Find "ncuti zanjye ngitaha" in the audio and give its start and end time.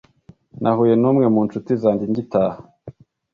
1.45-2.59